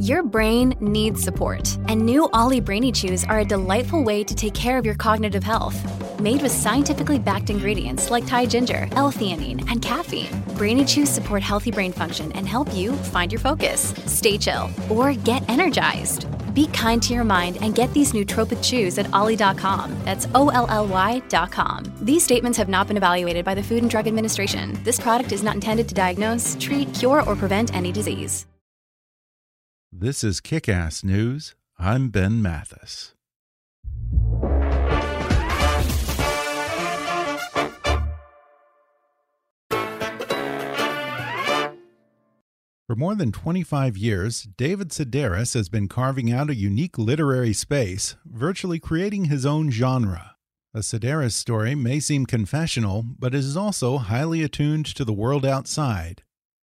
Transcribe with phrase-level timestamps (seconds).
[0.00, 4.54] Your brain needs support, and new Olly Brainy Chews are a delightful way to take
[4.54, 5.78] care of your cognitive health.
[6.18, 11.70] Made with scientifically backed ingredients like Thai ginger, L-theanine, and caffeine, Brainy Chews support healthy
[11.70, 16.26] brain function and help you find your focus, stay chill, or get energized.
[16.54, 19.96] Be kind to your mind and get these nootropic chews at olly.com.
[20.04, 21.92] That's O-L-L-Y.com.
[22.02, 24.78] These statements have not been evaluated by the Food and Drug Administration.
[24.84, 28.46] This product is not intended to diagnose, treat, cure, or prevent any disease.
[29.94, 31.54] This is Kick Ass News.
[31.78, 33.12] I'm Ben Mathis.
[42.86, 48.16] For more than 25 years, David Sedaris has been carving out a unique literary space,
[48.24, 50.36] virtually creating his own genre.
[50.72, 55.44] A Sedaris story may seem confessional, but it is also highly attuned to the world
[55.44, 56.22] outside.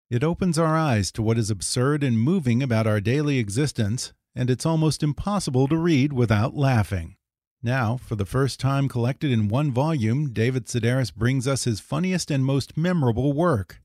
[0.10, 4.50] It opens our eyes to what is absurd and moving about our daily existence, and
[4.50, 7.18] it's almost impossible to read without laughing.
[7.62, 12.32] Now, for the first time collected in one volume, David Sedaris brings us his funniest
[12.32, 13.82] and most memorable work.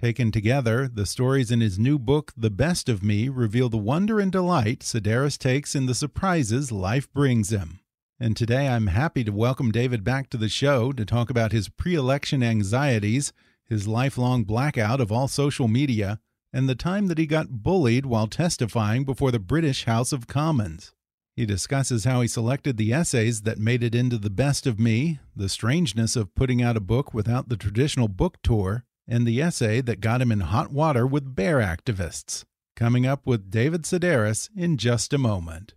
[0.00, 4.20] Taken together, the stories in his new book, The Best of Me, reveal the wonder
[4.20, 7.80] and delight Sedaris takes in the surprises life brings him.
[8.20, 11.68] And today I'm happy to welcome David back to the show to talk about his
[11.68, 13.32] pre election anxieties,
[13.68, 16.20] his lifelong blackout of all social media,
[16.52, 20.92] and the time that he got bullied while testifying before the British House of Commons.
[21.34, 25.18] He discusses how he selected the essays that made it into The Best of Me,
[25.34, 29.82] the strangeness of putting out a book without the traditional book tour, and the essay
[29.82, 32.44] that got him in hot water with bear activists.
[32.74, 35.74] Coming up with David Sedaris in just a moment.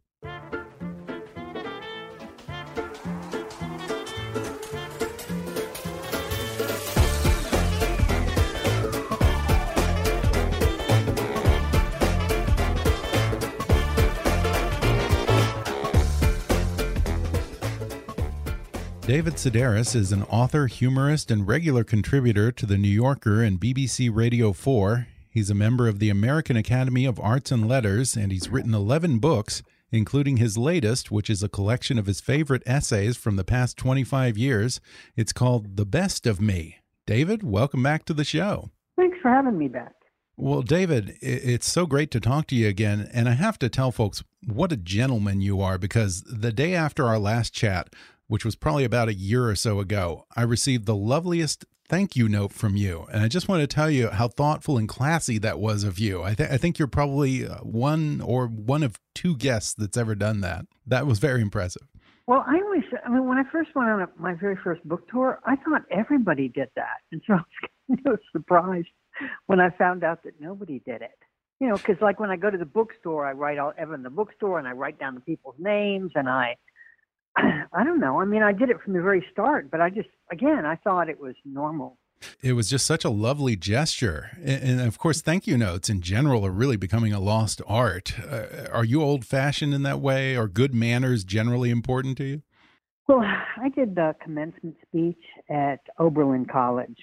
[19.10, 24.16] David Sedaris is an author, humorist, and regular contributor to The New Yorker and BBC
[24.16, 25.08] Radio 4.
[25.32, 29.18] He's a member of the American Academy of Arts and Letters, and he's written 11
[29.18, 33.78] books, including his latest, which is a collection of his favorite essays from the past
[33.78, 34.80] 25 years.
[35.16, 36.78] It's called The Best of Me.
[37.08, 38.70] David, welcome back to the show.
[38.96, 39.94] Thanks for having me back.
[40.38, 43.10] Well, David, it's so great to talk to you again.
[43.12, 47.08] And I have to tell folks what a gentleman you are because the day after
[47.08, 47.90] our last chat,
[48.30, 52.30] which was probably about a year or so ago, I received the loveliest thank you
[52.30, 53.08] note from you.
[53.12, 56.24] And I just want to tell you how thoughtful and classy that was of you.
[56.24, 60.16] I, th I think you're probably uh, one or one of two guests that's ever
[60.16, 60.66] done that.
[60.86, 61.88] That was very impressive.
[62.28, 65.40] Well, I always, I mean, when I first went on my very first book tour,
[65.46, 67.00] I thought everybody did that.
[67.12, 67.38] And so I
[67.88, 68.88] was kind of surprised
[69.48, 71.18] when I found out that nobody did it.
[71.60, 74.04] You know, because like when I go to the bookstore, I write all ever in
[74.04, 76.56] the bookstore and I write down the people's names and I
[77.38, 78.20] I don't know.
[78.20, 81.10] I mean, I did it from the very start, but I just, again, I thought
[81.10, 81.98] it was normal.
[82.42, 84.32] It was just such a lovely gesture.
[84.44, 88.14] And, of course, thank you notes in general are really becoming a lost art.
[88.20, 90.36] Uh, are you old fashioned in that way?
[90.36, 92.42] Are good manners generally important to you?
[93.08, 93.22] Well,
[93.62, 96.98] I did the commencement speech at Oberlin College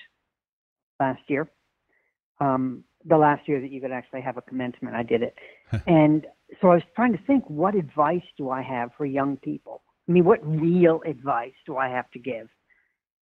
[1.01, 1.51] last year.
[2.41, 5.35] Um, the last year that you could actually have a commencement, I did it.
[5.87, 6.27] and
[6.61, 9.83] so I was trying to think, what advice do I have for young people?
[10.09, 12.49] I mean, what real advice do I have to give?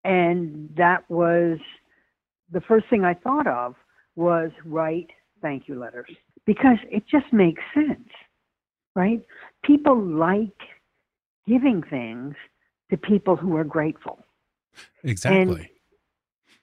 [0.04, 1.58] And that was
[2.52, 3.74] the first thing I thought of
[4.16, 5.10] was write
[5.40, 6.10] thank you letters
[6.46, 8.08] because it just makes sense,
[8.94, 9.22] right?
[9.64, 10.56] People like
[11.46, 12.34] giving things
[12.90, 14.18] to people who are grateful.
[15.02, 15.70] Exactly.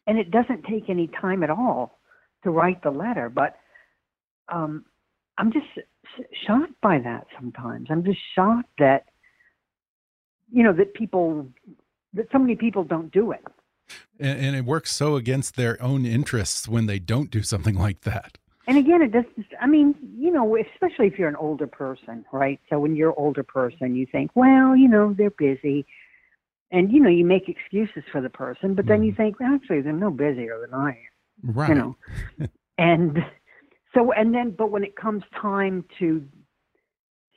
[0.07, 1.99] And, and it doesn't take any time at all
[2.43, 3.57] to write the letter, but
[4.49, 4.85] um,
[5.37, 5.65] I'm just
[6.45, 7.87] shocked by that sometimes.
[7.89, 9.05] I'm just shocked that
[10.51, 11.47] you know that people
[12.13, 13.43] that so many people don't do it.
[14.19, 18.01] And, and, it works so against their own interests when they don't do something like
[18.01, 18.37] that.
[18.67, 19.25] And again it does
[19.59, 22.59] i mean you know especially if you're an older person right?
[22.69, 25.85] So when you're an older person you think well you know they're busy.
[26.73, 29.23] And you know you make excuses for the person but then you mm-hmm.
[29.23, 30.95] think well, actually they're no busier than i am
[31.43, 31.69] Right.
[31.69, 31.97] You know,
[32.77, 33.19] and
[33.93, 36.25] so and then but when it comes time to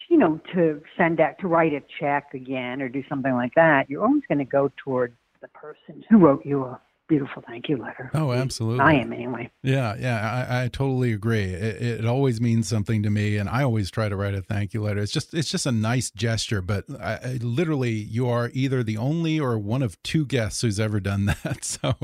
[0.09, 3.89] you know to send out to write a check again or do something like that,
[3.89, 7.77] you're always going to go toward the person who wrote you a beautiful thank you
[7.77, 8.11] letter.
[8.15, 8.81] Oh, absolutely.
[8.81, 9.51] I am anyway.
[9.63, 11.45] Yeah, yeah, I, I totally agree.
[11.45, 14.75] It, it, always means something to me, and I always try to write a thank
[14.75, 15.01] you letter.
[15.01, 18.97] It's just it's just a nice gesture, but I, I, literally, you are either the
[18.97, 21.65] only or one of two guests who's ever done that.
[21.65, 21.95] So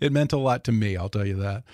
[0.00, 0.96] it meant a lot to me.
[0.96, 1.64] I'll tell you that.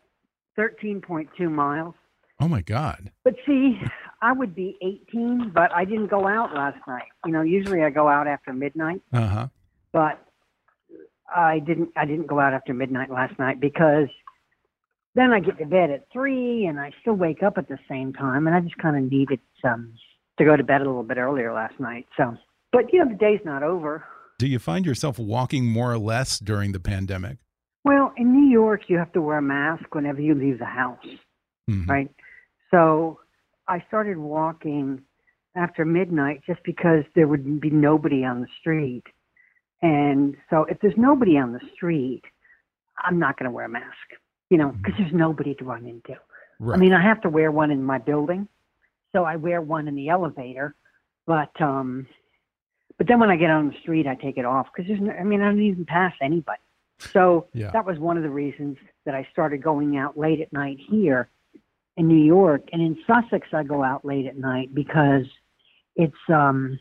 [0.59, 1.95] 13.2 miles.
[2.39, 3.11] Oh my God.
[3.25, 3.81] But see,
[4.23, 7.09] I would be 18, but I didn't go out last night.
[7.27, 9.03] You know, usually I go out after midnight.
[9.13, 9.49] Uh huh.
[9.93, 10.25] But
[11.35, 14.09] I didn't I didn't go out after midnight last night because
[15.15, 18.13] then I get to bed at three and I still wake up at the same
[18.13, 19.95] time and I just kind of needed some
[20.39, 22.07] to go to bed a little bit earlier last night.
[22.17, 22.37] So,
[22.73, 24.05] but you know the day's not over.
[24.39, 27.39] Do you find yourself walking more or less during the pandemic?
[27.85, 31.07] Well, in New York, you have to wear a mask whenever you leave the house,
[31.69, 31.91] mm -hmm.
[31.91, 32.11] right?
[32.71, 33.19] So
[33.69, 35.03] I started walking
[35.55, 39.05] after midnight just because there would be nobody on the street.
[39.83, 42.23] And so if there's nobody on the street,
[42.99, 43.87] I'm not going to wear a mask,
[44.51, 46.19] you know, because there's nobody to run into.
[46.59, 46.77] Right.
[46.77, 48.47] I mean, I have to wear one in my building,
[49.13, 50.75] so I wear one in the elevator,
[51.27, 52.07] but um,
[52.99, 55.13] but then when I get on the street, I take it off because there's no,
[55.13, 56.61] I mean, I don't even pass anybody.
[56.99, 57.71] So yeah.
[57.71, 58.77] that was one of the reasons
[59.07, 61.31] that I started going out late at night here
[61.97, 65.25] in New York, and in Sussex, I go out late at night because
[65.97, 66.79] it's um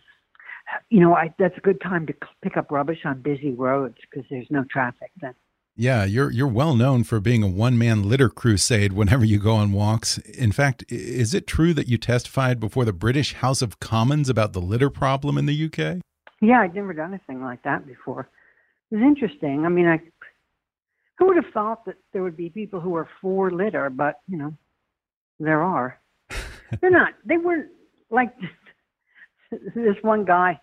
[0.89, 4.27] you know, I, that's a good time to pick up rubbish on busy roads because
[4.29, 5.33] there's no traffic then.
[5.75, 9.53] Yeah, you're you're well known for being a one man litter crusade whenever you go
[9.53, 10.17] on walks.
[10.17, 14.51] In fact, is it true that you testified before the British House of Commons about
[14.51, 16.01] the litter problem in the UK?
[16.41, 18.27] Yeah, I'd never done anything like that before.
[18.91, 19.65] It was interesting.
[19.65, 20.01] I mean, I
[21.17, 24.37] who would have thought that there would be people who are for litter, but you
[24.37, 24.53] know,
[25.39, 25.99] there are.
[26.81, 27.13] They're not.
[27.25, 27.69] They weren't
[28.09, 28.33] like
[29.51, 30.59] this one guy,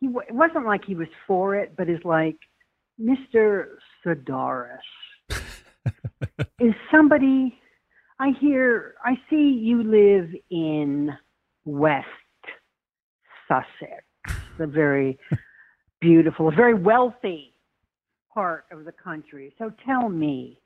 [0.00, 2.36] he it wasn't like he was for it, but is like,
[3.00, 3.66] Mr.
[4.04, 4.78] Sedaris,
[6.60, 7.58] is somebody,
[8.18, 11.10] I hear, I see you live in
[11.64, 12.06] West
[13.48, 14.04] Sussex,
[14.58, 15.18] a very
[16.00, 17.54] beautiful, very wealthy
[18.32, 19.54] part of the country.
[19.58, 20.58] So tell me,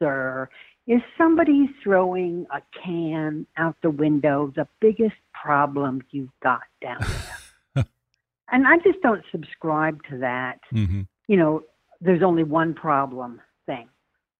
[0.00, 0.48] sir,
[0.86, 6.98] is somebody throwing a can out the window the biggest problem you've got down
[7.74, 7.84] there?
[8.50, 10.58] and I just don't subscribe to that.
[10.74, 11.02] Mm-hmm.
[11.28, 11.62] You know,
[12.00, 13.88] there's only one problem thing.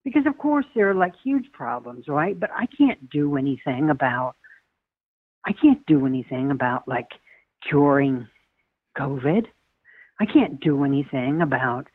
[0.04, 2.38] Because of course there are like huge problems, right?
[2.38, 4.34] But I can't do anything about
[5.44, 7.08] I can't do anything about like
[7.68, 8.28] curing
[8.98, 9.46] COVID.
[10.20, 11.86] I can't do anything about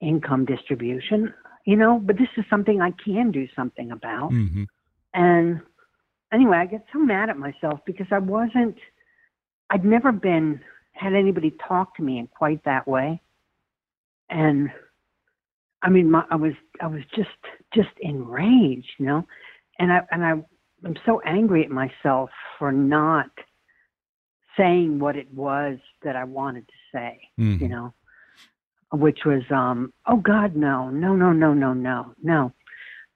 [0.00, 1.32] income distribution
[1.64, 4.30] you know, but this is something I can do something about.
[4.32, 4.64] Mm-hmm.
[5.14, 5.60] And
[6.32, 8.76] anyway, I get so mad at myself because I wasn't,
[9.70, 10.60] I'd never been,
[10.92, 13.20] had anybody talk to me in quite that way.
[14.28, 14.70] And
[15.82, 17.28] I mean, my, I was, I was just,
[17.74, 19.26] just enraged, you know,
[19.78, 20.30] and I, and I,
[20.84, 23.30] I'm so angry at myself for not
[24.56, 27.62] saying what it was that I wanted to say, mm-hmm.
[27.62, 27.94] you know
[28.92, 32.52] which was, um, oh God, no, no, no, no, no, no, no.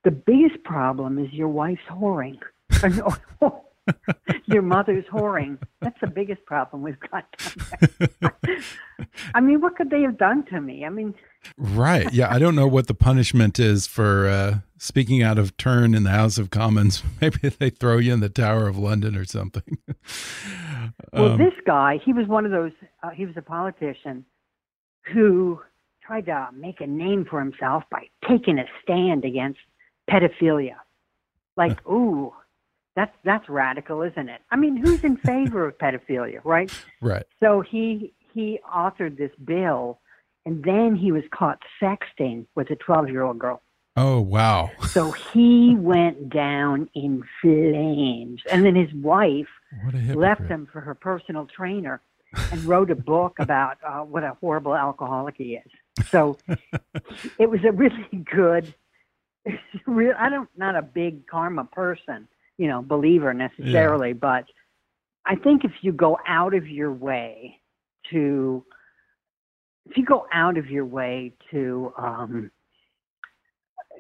[0.04, 2.38] The biggest problem is your wife's whoring.
[4.46, 5.58] your mother's whoring.
[5.80, 7.24] That's the biggest problem we've got.
[9.34, 10.84] I mean, what could they have done to me?
[10.84, 11.14] I mean,
[11.56, 12.12] right?
[12.12, 16.04] Yeah, I don't know what the punishment is for uh, speaking out of turn in
[16.04, 17.02] the House of Commons.
[17.20, 19.78] Maybe they throw you in the Tower of London or something.
[21.12, 22.72] well, um, this guy, he was one of those.
[23.02, 24.24] Uh, he was a politician
[25.12, 25.60] who
[26.06, 29.58] tried to make a name for himself by taking a stand against
[30.08, 30.76] pedophilia.
[31.56, 32.32] Like, ooh,
[32.94, 34.40] that's that's radical, isn't it?
[34.50, 36.72] I mean, who's in favor of pedophilia, right?
[37.00, 37.24] Right.
[37.40, 40.00] So he he authored this bill,
[40.44, 43.62] and then he was caught sexting with a twelve-year-old girl.
[43.96, 44.70] Oh wow!
[44.88, 49.48] so he went down in flames, and then his wife
[50.14, 52.00] left him for her personal trainer
[52.50, 55.70] and wrote a book about uh, what a horrible alcoholic he is.
[56.10, 56.38] So
[57.38, 58.74] it was a really good,
[59.86, 60.14] real.
[60.18, 62.28] I don't not a big karma person,
[62.58, 64.44] you know, believer necessarily, but
[65.26, 67.60] I think if you go out of your way
[68.10, 68.64] to,
[69.90, 72.50] if you go out of your way to, um,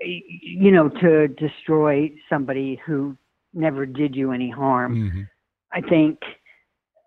[0.00, 3.16] you know, to destroy somebody who
[3.52, 5.22] never did you any harm, hmm
[5.72, 6.20] I think,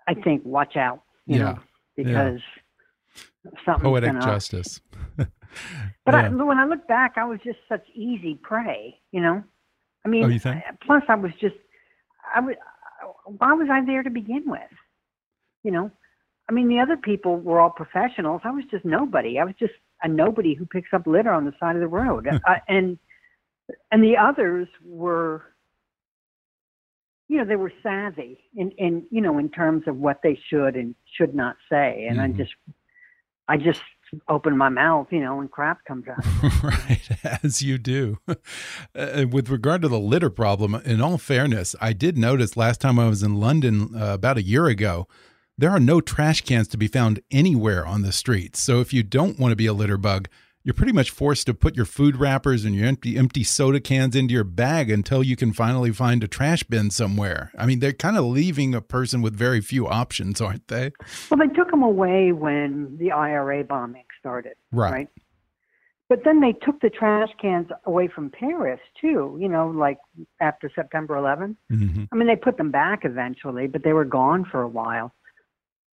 [0.08, 1.02] I think, watch out,
[1.38, 1.44] Yeah.
[1.44, 1.60] know,
[1.96, 2.40] because
[3.66, 4.82] something's Poetic gonna, justice.
[6.06, 9.44] But I, when I look back, I was just such easy prey, you know.
[10.06, 10.64] I mean, Oh, you think?
[10.68, 11.56] Uh, plus I was just,
[12.36, 12.56] I was,
[13.26, 14.62] why was I there to begin with?
[15.64, 15.92] You know,
[16.50, 18.42] I mean, the other people were all professionals.
[18.44, 19.40] I was just nobody.
[19.40, 22.28] I was just a nobody who picks up litter on the side of the road,
[22.28, 22.98] I, uh, and
[23.92, 25.44] and the others were,
[27.30, 30.76] you know, they were savvy in in you know in terms of what they should
[30.76, 32.24] and should not say, and Mhm.
[32.24, 32.56] I just,
[33.48, 33.82] I just
[34.28, 36.18] open my mouth, you know, and crap comes out.
[36.64, 37.10] right,
[37.44, 38.18] as you do.
[38.28, 42.98] Uh, with regard to the litter problem, in all fairness, I did notice last time
[42.98, 45.08] I was in London uh, about a year ago,
[45.58, 48.60] there are no trash cans to be found anywhere on the streets.
[48.62, 50.28] So if you don't want to be a litter bug,
[50.70, 54.16] you're pretty much forced to put your food wrappers and your empty empty soda cans
[54.16, 57.52] into your bag until you can finally find a trash bin somewhere.
[57.58, 60.92] I mean, they're kind of leaving a person with very few options, aren't they?
[61.32, 64.92] Well, they took them away when the IRA bombing started, Right.
[64.92, 65.08] right?
[66.08, 69.40] But then they took the trash cans away from Paris too.
[69.42, 69.98] You know, like
[70.40, 71.56] after September 11th.
[71.72, 75.16] hmm I mean, they put them back eventually, but they were gone for a while.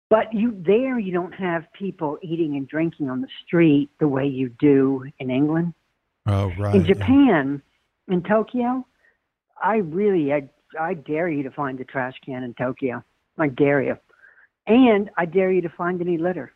[0.08, 4.26] But you there, you don't have people eating and drinking on the street the way
[4.26, 5.74] you do in England.
[6.26, 6.74] Oh, right.
[6.74, 6.94] in yeah.
[6.94, 7.62] Japan,
[8.08, 8.86] in Tokyo,
[9.62, 10.48] I really, I,
[10.78, 13.02] I dare you to find a trash can in Tokyo.
[13.38, 13.96] I dare you,
[14.66, 16.52] and I dare you to find any litter.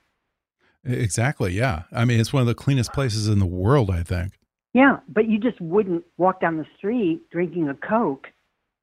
[0.84, 1.52] Exactly.
[1.52, 1.82] Yeah.
[1.92, 4.32] I mean, it's one of the cleanest places in the world, I think.
[4.72, 8.28] Yeah, but you just wouldn't walk down the street drinking a Coke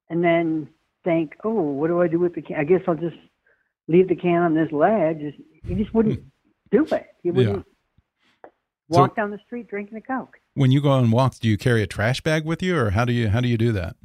[0.10, 0.70] and then
[1.04, 2.58] think, oh, what do I do with the can?
[2.58, 3.16] I guess I'll just
[3.88, 5.20] leave the can on this ledge.
[5.63, 6.20] You just wouldn't
[6.72, 7.08] do it.
[7.24, 7.38] You Hmm.
[7.38, 7.65] Wouldn't
[8.91, 10.38] So- walk down the street drinking a Coke.
[10.53, 13.06] When you go on walks, do you carry a trash bag with you, or how
[13.06, 13.96] do you how do you do that?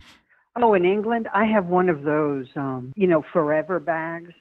[0.56, 4.32] Oh, in England, I have one of those, um, you know, forever bags.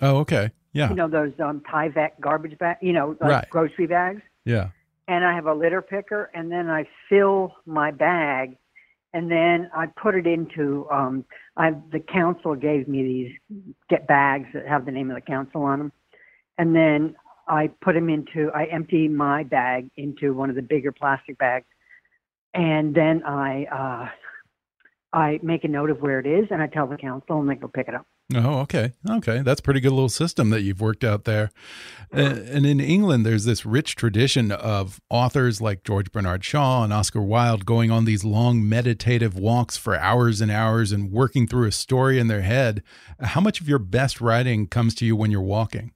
[0.00, 0.50] Oh, okay.
[0.72, 0.88] Yeah.
[0.88, 3.50] You know, those um, Tyvek garbage bags, you know, like Right.
[3.50, 4.22] grocery bags.
[4.44, 4.70] yeah.
[5.08, 8.56] and I have a litter picker, and then I fill my bag,
[9.12, 10.88] and then I put it into.
[10.90, 11.24] Um,
[11.56, 15.62] I the council gave me these get bags that have the name of the council
[15.62, 15.92] on them,
[16.58, 17.14] and then
[17.46, 18.50] I put them into.
[18.54, 21.66] I empty my bag into one of the bigger plastic bags,
[22.54, 24.08] and then I uh,
[25.12, 27.54] I make a note of where it is, and I tell the council, and they
[27.54, 28.06] go pick it up.
[28.34, 28.92] Oh, okay.
[29.08, 29.42] Okay.
[29.42, 31.50] That's a pretty good little system that you've worked out there.
[32.14, 36.92] Uh, and in England, there's this rich tradition of authors like George Bernard Shaw and
[36.94, 41.66] Oscar Wilde going on these long meditative walks for hours and hours and working through
[41.66, 42.82] a story in their head.
[43.20, 45.92] How much of your best writing comes to you when you're walking?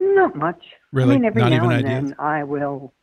[0.00, 0.62] Not much.
[0.92, 1.14] Really?
[1.14, 2.10] I mean, every Not now even and ideas?
[2.10, 2.94] then I will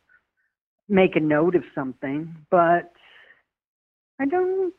[0.88, 2.92] make a note of something, but
[4.20, 4.74] I don't.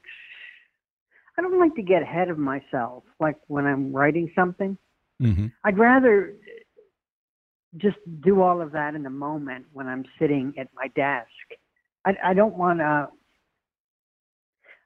[1.37, 3.03] I don't like to get ahead of myself.
[3.19, 4.77] Like when I'm writing something,
[5.19, 6.33] hmm I'd rather
[7.77, 11.27] just do all of that in the moment when I'm sitting at my desk.
[12.05, 13.09] I, I don't want to.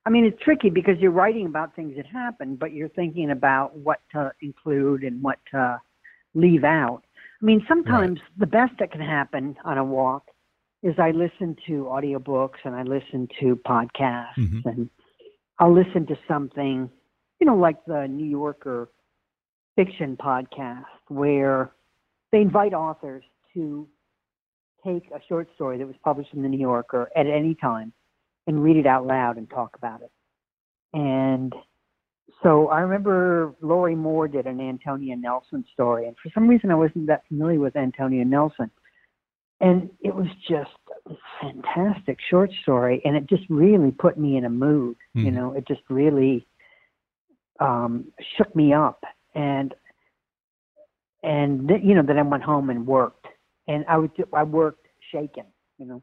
[0.05, 3.75] I mean, it's tricky because you're writing about things that happen, but you're thinking about
[3.75, 5.81] what to include and what to
[6.33, 7.01] leave out.
[7.41, 10.27] I mean, sometimes the best that can happen on a walk
[10.81, 14.65] is I listen to audiobooks and I listen to podcasts Mhm.
[14.65, 14.89] and
[15.59, 16.89] I'll listen to something,
[17.39, 18.89] you know, like the New Yorker
[19.75, 21.71] fiction podcast where
[22.31, 23.23] they invite authors
[23.53, 23.87] to
[24.85, 27.91] take a short story that was published in the New Yorker at any time
[28.45, 30.11] and read it out loud and talk about it.
[30.93, 31.53] And
[32.43, 36.75] so I remember Lorrie Moore did an Antonya Nelson story, and for some reason I
[36.75, 38.69] wasn't that familiar with Antonya Nelson.
[39.59, 40.69] And it was just
[41.07, 44.97] a fantastic short story, and it just really put me in a mood.
[45.13, 45.33] You Mhm.
[45.33, 46.45] know, it just really
[47.59, 49.73] um, shook me up, and
[51.23, 53.27] and th- you know then I went home and worked,
[53.67, 55.45] and I was I worked shaken.
[55.79, 56.01] You know,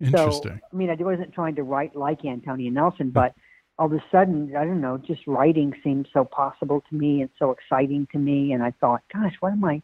[0.00, 0.52] Interesting.
[0.52, 3.34] so, I mean, I wasn't trying to write like Antonya Nelson, but
[3.78, 7.30] all of a sudden, I don't know, just writing seemed so possible to me and
[7.38, 8.52] so exciting to me.
[8.52, 9.82] And I thought, gosh, what am I,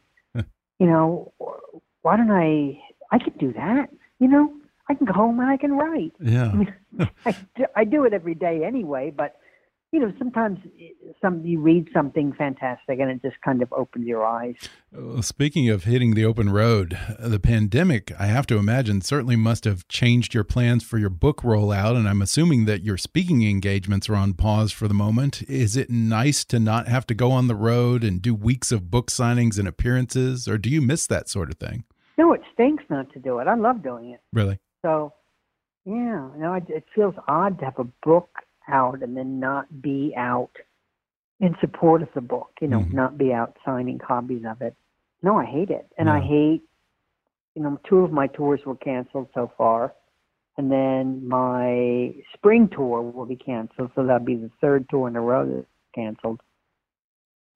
[0.78, 1.32] you know,
[2.02, 2.80] why don't I,
[3.12, 4.52] I can do that, you know,
[4.88, 6.12] I can go home and I can write.
[6.20, 6.52] I yeah.
[6.52, 6.74] mean,
[7.24, 9.36] I, do- I do it every day anyway, but
[9.92, 10.88] you know, sometimes eh,
[11.20, 14.54] some you read something fantastic and it just kind of opens your eyes.
[14.90, 19.64] Well, speaking of hitting the open road, the pandemic, I have to imagine, certainly must
[19.64, 21.94] have changed your plans for your book rollout.
[21.96, 25.42] And I'm assuming that your speaking engagements are on pause for the moment.
[25.42, 28.90] Is it nice to not have to go on the road and do weeks of
[28.90, 31.84] book signings and appearances, or do you miss that sort of thing?
[32.18, 33.48] No, it stinks not to do it.
[33.48, 34.20] I love doing it.
[34.32, 34.58] Really?
[34.82, 35.12] So,
[35.84, 38.30] yeah, know, it, it feels odd to have a book
[38.68, 40.52] out and then not be out
[41.40, 42.96] in support of the book, you know, mm-hmm.
[42.96, 44.76] not be out signing copies of it.
[45.22, 45.86] No, I hate it.
[45.98, 46.62] And I hate,
[47.54, 49.94] you know, two of my tours were canceled so far.
[50.56, 53.90] And then my spring tour will be canceled.
[53.94, 56.40] So that'll be the third tour in a row that's canceled.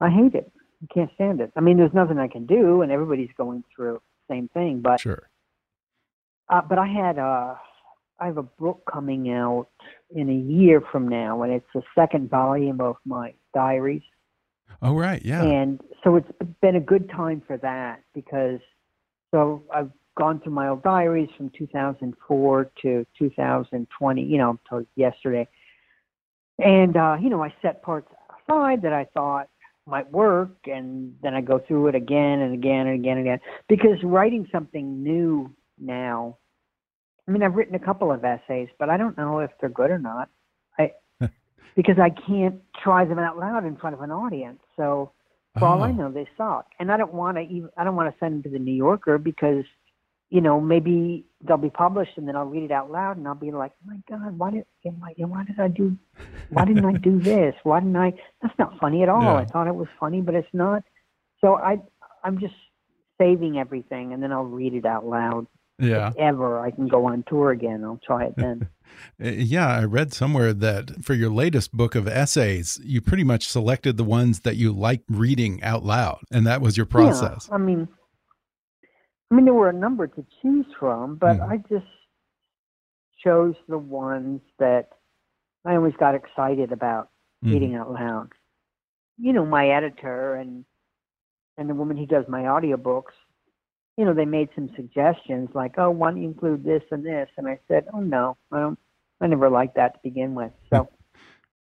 [0.01, 0.51] I hate it.
[0.83, 1.51] I can't stand it.
[1.55, 4.81] I mean, there's nothing I can do, and everybody's going through same thing.
[4.81, 5.29] But sure.
[6.49, 7.55] Uh, but I had uh,
[8.19, 9.67] I have a book coming out
[10.15, 14.03] in a year from now, and it's the second volume of my diaries.
[14.81, 15.43] Oh, right, yeah.
[15.43, 16.29] And so it's
[16.61, 18.59] been a good time for that because
[19.31, 25.47] so I've gone through my old diaries from 2004 to 2020, you know, until yesterday.
[26.59, 28.11] And, uh, you know, I set parts
[28.43, 29.47] aside that I thought
[29.87, 33.39] might work, and then I go through it again and again and again and again.
[33.67, 36.37] Because writing something new now
[37.27, 39.91] I mean, I've written a couple of essays, but I don't know if they're good
[39.91, 40.29] or not.
[40.79, 40.93] I
[41.75, 44.59] because I can't try them out loud in front of an audience.
[44.75, 45.11] So
[45.59, 45.69] for oh.
[45.69, 45.93] all I oh.
[45.93, 46.67] know, they suck.
[46.79, 48.73] And I don't want to even I don't want to send them to the New
[48.73, 49.65] Yorker because
[50.29, 53.35] you know maybe they'll be published and then I'll read it out loud and I'll
[53.35, 55.97] be like, oh my God, why did why did I do
[56.49, 57.55] why didn't I do this?
[57.63, 58.13] Why didn't I?
[58.41, 59.21] That's not funny at all.
[59.21, 59.35] Yeah.
[59.35, 60.83] I thought it was funny, but it's not.
[61.41, 61.77] So I
[62.23, 62.55] I'm just
[63.19, 65.47] saving everything and then I'll read it out loud
[65.79, 66.09] yeah.
[66.09, 68.69] If ever I can go on tour again, I'll try it then.
[69.21, 73.47] Uh, yeah, I read somewhere that for your latest book of essays, you pretty much
[73.47, 77.47] selected the ones that you like reading out loud, and that was your process.
[77.49, 77.89] Yeah, I mean,
[79.29, 81.49] I mean, there were a number to choose from, but mm.
[81.49, 81.85] I just
[83.23, 84.89] chose the ones that
[85.65, 87.09] I always got excited about
[87.43, 87.51] mm.
[87.51, 88.29] reading out loud.
[89.17, 90.65] You know, my editor and
[91.57, 93.13] and the woman who does my audiobooks
[93.97, 97.27] you know, they made some suggestions like, oh, why don't you include this and this?
[97.35, 98.79] And I said, oh, no, I don't,
[99.19, 100.51] I never liked that to begin with.
[100.69, 100.89] So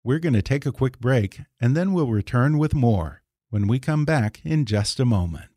[0.04, 3.80] we're going to take a quick break and then we'll return with more when we
[3.80, 5.55] come back in just a moment.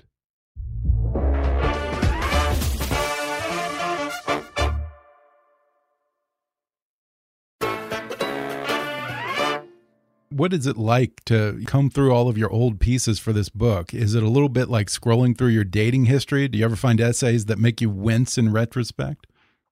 [10.39, 13.93] What is it like to come through all of your old pieces for this book?
[13.93, 16.47] Is it a little bit like scrolling through your dating history?
[16.49, 19.27] Do you ever find essays that make you wince in retrospect?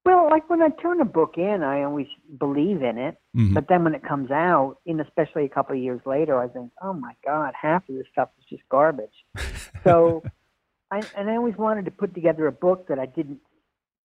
[0.05, 2.07] Well, like when I turn a book in, I always
[2.39, 3.17] believe in it.
[3.35, 3.55] Mm -hmm.
[3.55, 6.73] But then when it comes out, and especially a couple of years later, I think,
[6.83, 9.19] oh my God, half of this stuff is just garbage.
[9.85, 10.23] so,
[10.97, 13.41] I, and I always wanted to put together a book that I didn't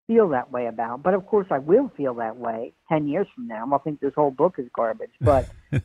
[0.08, 1.04] feel that way about.
[1.04, 3.68] But of course, I will feel that way 10 years from now.
[3.72, 5.12] I'll think this whole book is garbage.
[5.20, 5.50] But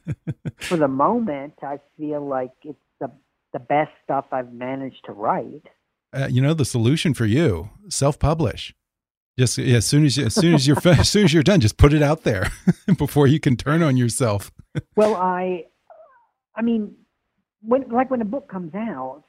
[0.58, 3.10] for the moment, I feel like it's the,
[3.52, 5.66] the best stuff I've managed to write.
[6.12, 8.74] Uh, you know, the solution for you self publish.
[9.38, 11.60] Just yeah, as soon as you, as soon as you're as soon as you're done,
[11.60, 12.50] just put it out there
[12.98, 14.50] before you can turn on yourself.
[14.96, 15.64] well, I,
[16.54, 16.94] I mean,
[17.60, 19.24] when like when a book comes out,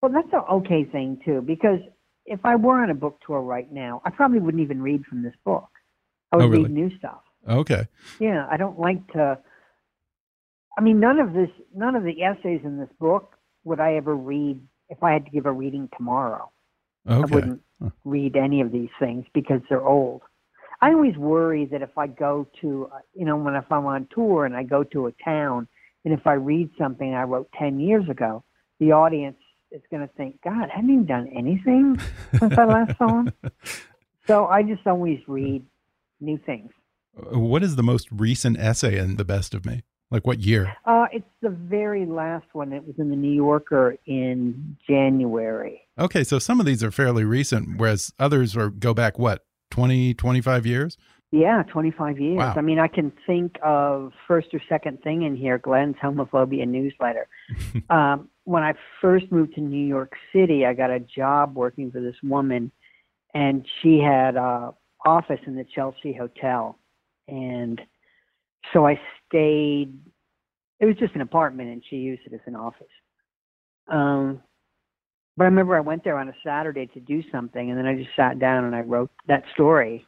[0.00, 1.78] well, that's an okay thing too because
[2.26, 5.22] if I were on a book tour right now, I probably wouldn't even read from
[5.22, 5.68] this book.
[6.30, 6.62] I would oh, really?
[6.64, 7.20] read new stuff.
[7.48, 7.86] Okay.
[8.20, 9.38] Yeah, I don't like to.
[10.78, 14.14] I mean, none of this, none of the essays in this book would I ever
[14.14, 16.50] read if I had to give a reading tomorrow.
[17.08, 17.16] Okay.
[17.16, 17.62] I wouldn't
[18.04, 20.22] read any of these things because they're old.
[20.80, 24.46] I always worry that if I go to, you know, when if I'm on tour
[24.46, 25.68] and I go to a town,
[26.04, 28.44] and if I read something I wrote ten years ago,
[28.80, 29.36] the audience
[29.72, 31.98] is going to think, God, I haven't even done anything
[32.38, 33.32] since I last saw him.
[34.26, 35.66] So I just always read
[36.20, 36.70] new things.
[37.16, 39.82] Uh, what is the most recent essay in The Best of Me?
[40.12, 40.76] Like what year?
[40.84, 42.72] Uh, it's the very last one.
[42.72, 45.80] It was in the New Yorker in January.
[45.98, 50.14] Okay, so some of these are fairly recent, whereas others are go back what 20,
[50.14, 50.98] 25 years?
[51.32, 52.36] Yeah, 25 years.
[52.36, 52.52] Wow.
[52.54, 57.26] I mean, I can think of first or second thing in here, Glen's homophobia newsletter.
[57.90, 62.00] um, when I first moved to New York City, I got a job working for
[62.00, 62.70] this woman,
[63.34, 64.72] and she had a
[65.04, 66.78] office in the Chelsea Hotel,
[67.28, 67.80] and
[68.72, 69.98] so I stayed.
[70.80, 72.86] It was just an apartment, and she used it as an office.
[73.88, 74.42] Um,
[75.36, 77.94] but I remember I went there on a Saturday to do something, and then I
[77.94, 80.06] just sat down and I wrote that story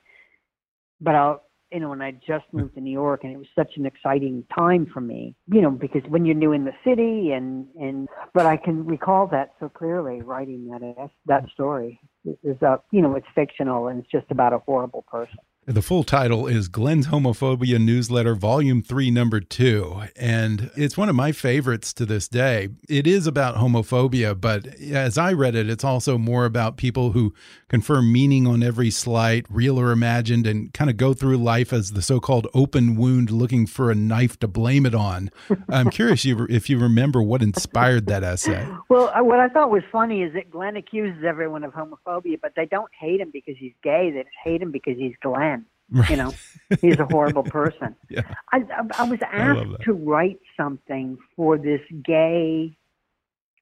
[1.00, 1.42] but I'll
[1.74, 4.44] you know, when I just moved to New York, and it was such an exciting
[4.56, 8.46] time for me, you know, because when you're new in the city, and and but
[8.46, 12.00] I can recall that so clearly writing that that story
[12.44, 15.38] is a, you know, it's fictional and it's just about a horrible person.
[15.66, 20.02] The full title is Glen's Homophobia Newsletter, Volume 3, Number 2.
[20.14, 22.68] And it's one of my favorites to this day.
[22.86, 27.32] It is about homophobia, but as I read it, it's also more about people who
[27.68, 31.92] confer meaning on every slight, real or imagined, and kind of go through life as
[31.92, 35.30] the so called open wound looking for a knife to blame it on.
[35.70, 38.68] I'm curious if you remember what inspired that essay.
[38.90, 42.52] Well, uh, what I thought was funny is that Glen accuses everyone of homophobia, but
[42.54, 44.10] they don't hate him because he's gay.
[44.12, 45.53] They hate him because he's Glen.
[45.90, 46.10] Right.
[46.10, 46.34] You know,
[46.80, 47.94] he's a horrible person.
[48.08, 48.22] yeah.
[48.52, 52.76] I, I, I was asked I to write something for this gay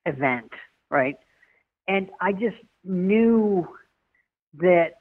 [0.06, 0.52] event,
[0.90, 1.16] right?
[1.88, 3.66] And I just knew
[4.54, 4.94] that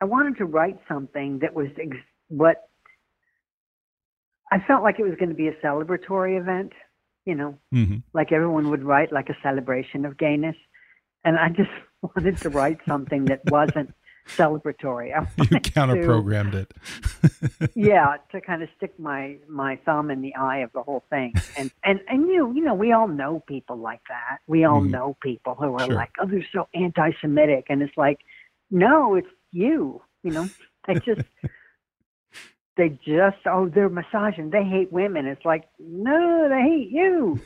[0.00, 1.96] I wanted to write something that was ex-
[2.28, 2.68] what
[4.50, 6.72] I felt like it was going to be a celebratory event,
[7.24, 7.98] you know, mm-hmm.
[8.12, 10.56] like everyone would write like a celebration of gayness.
[11.24, 11.70] And I just
[12.02, 13.94] wanted to write something that wasn't
[14.28, 15.12] celebratory.
[15.14, 16.72] I you counter programmed it.
[17.74, 21.34] yeah, to kind of stick my my thumb in the eye of the whole thing.
[21.56, 24.38] And and and you you know we all know people like that.
[24.46, 24.90] We all mm.
[24.90, 25.94] know people who are sure.
[25.94, 28.20] like, oh, they're so anti-Semitic, and it's like,
[28.70, 30.02] no, it's you.
[30.22, 30.48] You know,
[30.86, 31.22] they just.
[32.76, 37.38] they just oh they're massaging they hate women it's like no they hate you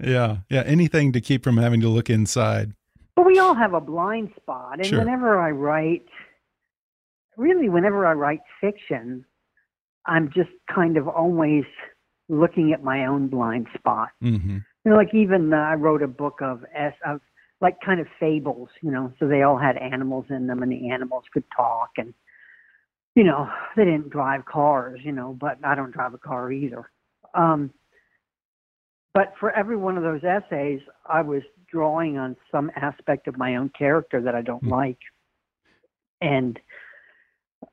[0.00, 2.72] yeah yeah anything to keep from having to look inside
[3.16, 4.74] but we all have a blind spot.
[4.78, 4.98] And sure.
[4.98, 6.06] whenever I write,
[7.36, 9.24] really, whenever I write fiction,
[10.04, 11.64] I'm just kind of always
[12.28, 14.10] looking at my own blind spot.
[14.22, 14.58] Mm-hmm.
[14.84, 17.20] You know, like even uh, I wrote a book of s of
[17.60, 18.68] like kind of fables.
[18.82, 22.12] You know, so they all had animals in them, and the animals could talk, and
[23.14, 25.00] you know, they didn't drive cars.
[25.02, 26.90] You know, but I don't drive a car either.
[27.34, 27.72] Um,
[29.16, 33.56] but for every one of those essays, I was drawing on some aspect of my
[33.56, 34.70] own character that I don't mm.
[34.70, 34.98] like
[36.20, 36.60] and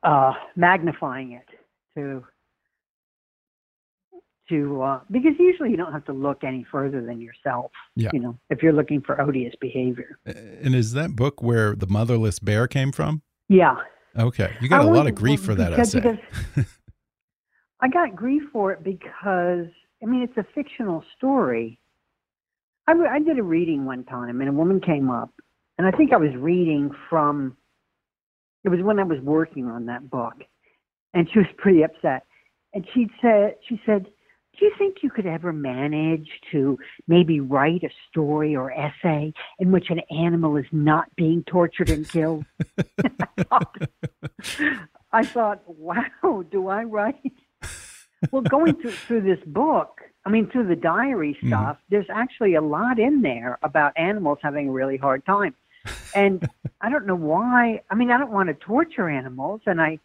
[0.02, 1.46] uh, magnifying it
[1.96, 2.24] to
[4.48, 7.70] to uh, because usually you don't have to look any further than yourself.
[7.94, 8.08] Yeah.
[8.14, 10.18] You know, if you're looking for odious behavior.
[10.24, 13.20] And is that book where the motherless bear came from?
[13.50, 13.76] Yeah.
[14.18, 16.18] Okay, you got I a lot of grief for that because, essay.
[16.54, 16.66] Because
[17.80, 19.66] I got grief for it because
[20.02, 21.78] I mean it's a fictional story,
[22.86, 25.30] I, I did a reading one time, and a woman came up,
[25.78, 27.56] and I think I was reading from.
[28.64, 30.34] It was when I was working on that book,
[31.12, 32.24] and she was pretty upset.
[32.72, 34.06] And she said, "She said,
[34.58, 36.78] do you think you could ever manage to
[37.08, 42.08] maybe write a story or essay in which an animal is not being tortured and
[42.08, 42.44] killed?"
[42.78, 43.76] I, thought,
[45.12, 47.32] I thought, wow, do I write?
[48.30, 51.48] Well, going through, through this book, I mean, through the diary mm-hmm.
[51.48, 51.94] stuff, mm-hmm.
[51.94, 55.54] there's actually a lot in there about animals having a really hard time.
[56.14, 56.48] And
[56.80, 57.82] I don't know why.
[57.90, 59.98] I mean, I don't want to torture animals, and I,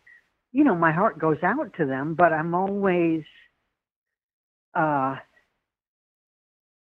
[0.51, 3.23] you know, my heart goes out to them, but I'm always,
[4.75, 5.15] uh,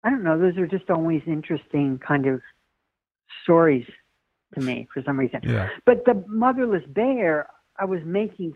[0.03, 2.41] I don't know, those are just always interesting kind of
[3.43, 3.85] stories
[4.55, 5.41] to me for some reason.
[5.43, 5.69] Yeah.
[5.85, 7.47] But the motherless bear,
[7.79, 8.53] I was making.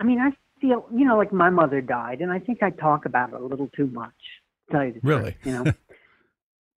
[0.00, 0.30] I mean, I
[0.64, 3.44] feel, you know, like my mother died, and I think I talk about it a
[3.44, 4.14] little too much.
[4.70, 5.72] tell you the really, truth, you know.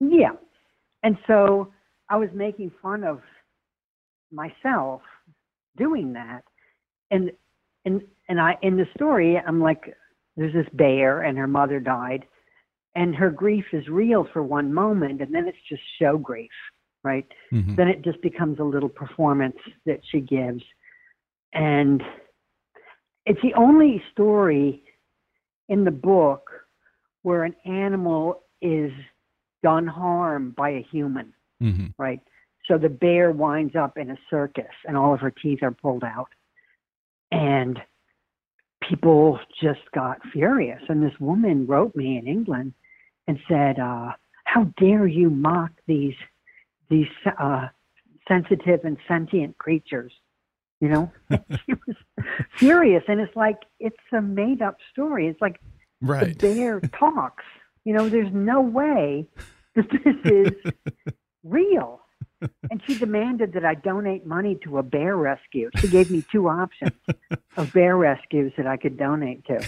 [0.00, 0.32] yeah,
[1.02, 1.72] and so
[2.08, 3.20] I was making fun of
[4.30, 5.00] myself
[5.76, 6.42] doing that,
[7.10, 7.32] and
[7.84, 9.94] and and I in the story, I'm like,
[10.36, 12.26] there's this bear, and her mother died,
[12.94, 16.50] and her grief is real for one moment, and then it's just show grief,
[17.02, 17.26] right?
[17.52, 17.76] Mm-hmm.
[17.76, 20.62] Then it just becomes a little performance that she gives,
[21.54, 22.02] and
[23.28, 24.82] it's the only story
[25.68, 26.50] in the book
[27.22, 28.90] where an animal is
[29.62, 31.88] done harm by a human, mm-hmm.
[31.98, 32.20] right?
[32.66, 36.04] So the bear winds up in a circus and all of her teeth are pulled
[36.04, 36.30] out.
[37.30, 37.78] And
[38.88, 40.80] people just got furious.
[40.88, 42.72] And this woman wrote me in England
[43.26, 44.12] and said, uh,
[44.44, 46.16] How dare you mock these,
[46.88, 47.68] these uh,
[48.26, 50.12] sensitive and sentient creatures?
[50.80, 51.96] You know, she was
[52.56, 55.26] furious, and it's like it's a made-up story.
[55.26, 55.60] It's like
[56.00, 56.38] right.
[56.38, 57.44] the bear talks.
[57.84, 59.26] You know, there's no way
[59.74, 60.72] that this is
[61.42, 62.00] real.
[62.70, 65.70] And she demanded that I donate money to a bear rescue.
[65.78, 66.92] She gave me two options
[67.56, 69.66] of bear rescues that I could donate to.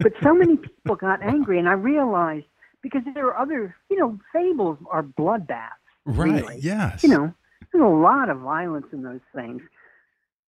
[0.00, 2.46] But so many people got angry, and I realized
[2.82, 5.70] because there are other, you know, fables are bloodbaths.
[6.04, 6.42] Right.
[6.42, 6.58] Really.
[6.60, 7.02] Yes.
[7.02, 7.34] You know,
[7.72, 9.62] there's a lot of violence in those things.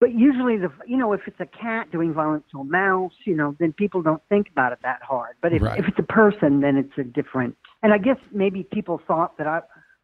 [0.00, 3.34] But usually the you know if it's a cat doing violence to a mouse, you
[3.34, 5.36] know, then people don't think about it that hard.
[5.40, 5.78] But if Right.
[5.78, 7.56] if it's a person, then it's a different.
[7.82, 9.60] And I guess maybe people thought that I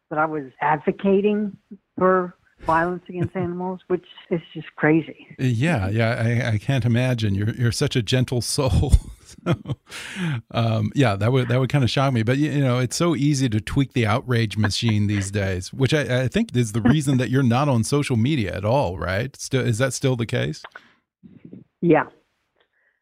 [0.09, 1.57] that I was advocating
[1.97, 5.27] for violence against animals, which is just crazy.
[5.39, 7.35] Yeah, yeah, I, I can't imagine.
[7.35, 8.93] You're you're such a gentle soul.
[9.45, 9.53] so,
[10.51, 12.23] um, yeah, that would that would kind of shock me.
[12.23, 16.23] But you know, it's so easy to tweak the outrage machine these days, which I,
[16.23, 19.35] I think is the reason that you're not on social media at all, right?
[19.35, 20.63] Still, is that still the case?
[21.81, 22.05] Yeah.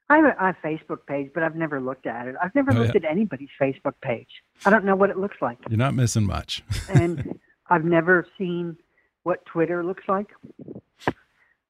[0.09, 2.35] I have, a, I have a Facebook page, but I've never looked at it.
[2.43, 3.07] I've never Oh, looked yeah.
[3.07, 4.27] at anybody's Facebook page.
[4.65, 5.57] I don't know what it looks like.
[5.69, 6.61] You're not missing much.
[6.89, 8.75] and I've never seen
[9.23, 10.27] what Twitter looks like.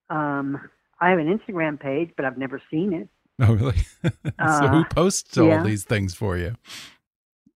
[0.09, 0.59] Um,
[0.99, 3.07] I have an Instagram page, but I've never seen it.
[3.41, 3.77] oh, really?
[4.03, 5.63] so who Uh, posts all yeah.
[5.63, 6.55] these things for you?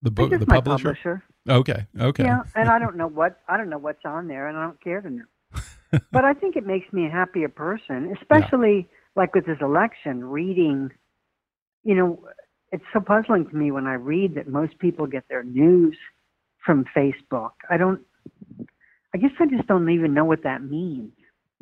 [0.02, 0.90] The book, the publisher.
[0.96, 1.24] publisher.
[1.50, 2.24] Okay, okay.
[2.24, 4.82] Yeah, and I don't know what I don't know what's on there, and I don't
[4.82, 5.24] care to know.
[6.12, 10.24] but I think it makes me a happier person, especially like with this election.
[10.24, 10.92] Reading,
[11.84, 12.24] you know,
[12.72, 15.98] it's so puzzling to me when I read that most people get their news
[16.66, 17.52] from Facebook.
[17.70, 18.02] I don't.
[19.16, 21.14] I guess I just don't even know what that means.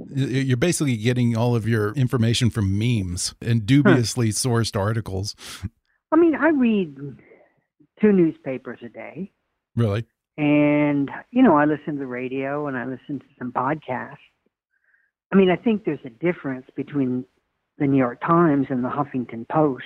[0.09, 5.35] You're basically getting all of your information from memes and dubiously sourced articles.
[6.11, 6.97] I mean, I read
[8.01, 9.31] two newspapers a day,
[9.75, 10.07] Really?
[10.35, 14.17] and you know, I listen to the radio and I listen to some podcasts.
[15.31, 17.23] I mean, I think there's a difference between
[17.77, 19.83] the New York Times and the Huffington Post.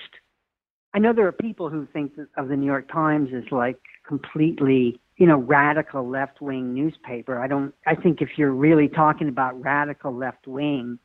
[0.94, 5.02] I know there are people who think of the New York Times as like completely,
[5.18, 7.42] you know, radical left wing newspaper.
[7.42, 7.74] I don't.
[7.86, 11.00] I think if you're really talking about radical left wing,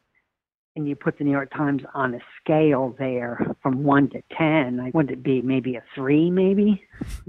[0.76, 4.80] and you put the New York Times on a scale there from one to ten,
[4.80, 6.82] I would it be maybe a three, maybe?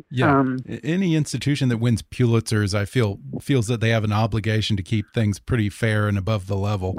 [0.10, 0.39] Yeah.
[0.39, 4.84] Um, Any institution that wins Pulitzers, I feel feels that they have an obligation to
[4.84, 6.98] keep things pretty fair and above the level.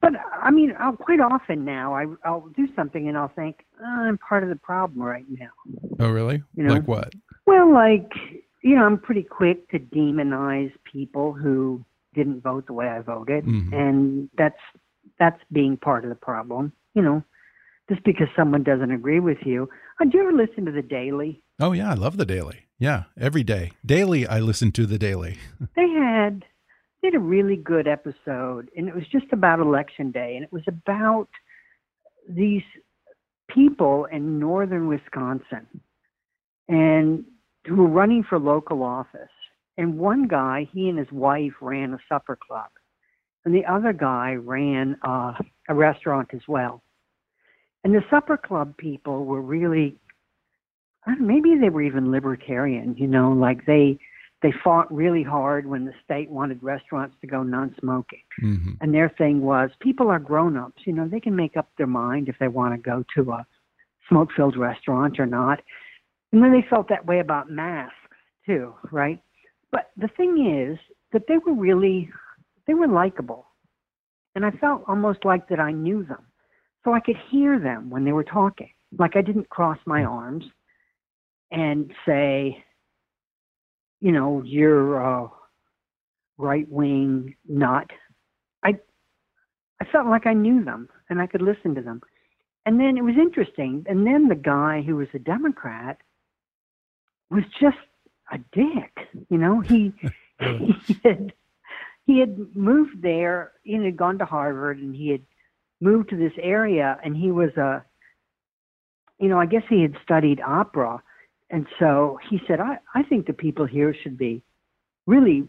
[0.00, 3.84] But I mean, I'll, quite often now, I, I'll do something and I'll think oh,
[3.84, 5.50] I'm part of the problem right now.
[6.00, 6.42] Oh, really?
[6.54, 6.74] You know?
[6.74, 7.12] Like what?
[7.46, 8.10] Well, like
[8.62, 13.44] you know, I'm pretty quick to demonize people who didn't vote the way I voted,
[13.44, 13.72] Mhm.
[13.72, 14.60] and that's
[15.18, 16.72] that's being part of the problem.
[16.94, 17.24] You know,
[17.88, 19.68] just because someone doesn't agree with you.
[20.00, 21.42] Uh, do you ever listen to the Daily?
[21.60, 21.90] Oh, yeah.
[21.90, 22.66] I love the Daily.
[22.78, 23.72] Yeah, every day.
[23.86, 25.36] Daily, I listen to the Daily.
[25.76, 26.44] They had
[27.00, 30.52] they had a really good episode, and it was just about election day, and it
[30.52, 31.28] was about
[32.28, 32.62] these
[33.48, 35.66] people in northern Wisconsin,
[36.68, 37.24] and
[37.66, 39.28] who were running for local office.
[39.78, 42.70] And one guy, he and his wife ran a supper club,
[43.44, 45.32] and the other guy ran uh,
[45.68, 46.82] a restaurant as well.
[47.82, 49.96] And the supper club people were really,
[51.06, 53.98] I don't know, maybe they were even libertarian, you know, like they
[54.42, 58.22] they fought really hard when the state wanted restaurants to go non-smoking.
[58.40, 61.86] hmm And their thing was people are grown-ups, you know, they can make up their
[61.86, 63.46] mind if they want to go to a
[64.08, 65.60] smoke-filled restaurant or not.
[66.32, 67.96] And then they felt that way about masks
[68.46, 69.20] too, right?
[69.70, 70.78] But the thing is
[71.12, 72.08] that they were really
[72.66, 73.46] they were likable.
[74.34, 76.24] And I felt almost like that I knew them.
[76.84, 78.70] So I could hear them when they were talking.
[78.98, 80.08] Like I didn't cross my hmm.
[80.08, 80.44] arms
[81.50, 82.64] and say,
[84.00, 85.28] you know, you're a
[86.38, 87.88] right wing nut.
[88.64, 88.78] I
[89.80, 92.00] I felt like I knew them and I could listen to them.
[92.64, 93.84] And then it was interesting.
[93.88, 95.98] And then the guy who was a Democrat
[97.32, 97.78] was just
[98.32, 99.08] a dick.
[99.30, 99.92] You know, he
[100.40, 101.32] he had
[102.06, 103.52] he had moved there.
[103.62, 105.22] He had gone to Harvard, and he had
[105.80, 106.98] moved to this area.
[107.04, 107.84] And he was a,
[109.18, 111.02] you know, I guess he had studied opera,
[111.50, 114.42] and so he said, "I I think the people here should be
[115.06, 115.48] really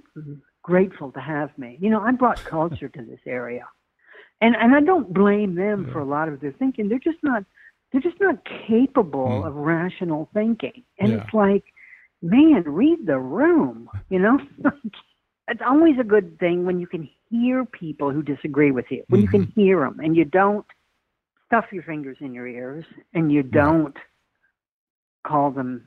[0.64, 1.78] grateful to have me.
[1.82, 3.68] You know, I brought culture to this area,
[4.42, 6.88] and and I don't blame them for a lot of their thinking.
[6.88, 7.44] They're just not
[7.92, 9.48] they're just not capable Hmm.
[9.48, 11.18] of rational thinking, and Yeah.
[11.24, 11.64] it's like."
[12.24, 13.90] Man, read the room.
[14.10, 14.40] You know,
[15.48, 19.04] it's always a good thing when you can hear people who disagree with you.
[19.10, 20.66] When you can hear them and you don't
[21.48, 23.96] stuff your fingers in your ears and you don't
[25.28, 25.86] call them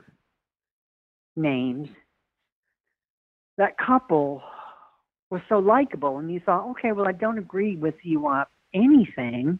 [1.35, 1.89] names.
[3.57, 4.43] That couple
[5.29, 9.59] was so likable, and you thought, okay, well, I don't agree with you on anything,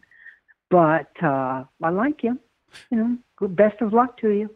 [0.70, 2.38] but uh, I like you.
[2.90, 4.50] You know, best of luck to you.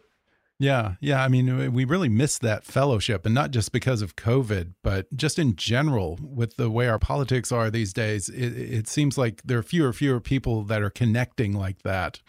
[0.59, 1.23] Yeah, yeah.
[1.23, 5.39] I mean, we really miss that fellowship, and not just because of COVID, but just
[5.39, 8.29] in general with the way our politics are these days.
[8.29, 12.21] It, it seems like there are fewer and fewer people that are connecting like that